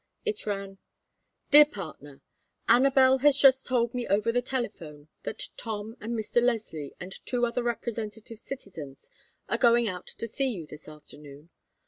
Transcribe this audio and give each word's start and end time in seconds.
It 0.25 0.47
ran: 0.47 0.79
DEAR 1.51 1.65
PARTNER, 1.67 2.23
Anabel 2.67 3.19
has 3.21 3.37
just 3.37 3.67
told 3.67 3.93
me 3.93 4.07
over 4.07 4.31
the 4.31 4.41
telephone 4.41 5.09
that 5.21 5.49
Tom 5.57 5.95
and 6.01 6.17
Mr. 6.17 6.41
Leslie 6.41 6.95
and 6.99 7.13
two 7.27 7.45
other 7.45 7.61
representative 7.61 8.39
citizens 8.39 9.11
are 9.47 9.59
going 9.59 9.87
out 9.87 10.07
to 10.07 10.27
see 10.27 10.49
you 10.49 10.65
this 10.65 10.87
afternoon. 10.89 11.51